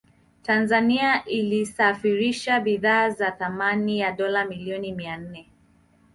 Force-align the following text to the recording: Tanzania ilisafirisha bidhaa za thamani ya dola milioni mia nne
Tanzania 0.43 1.25
ilisafirisha 1.25 2.59
bidhaa 2.59 3.09
za 3.09 3.31
thamani 3.31 3.99
ya 3.99 4.11
dola 4.11 4.45
milioni 4.45 4.91
mia 4.93 5.17
nne 5.17 5.49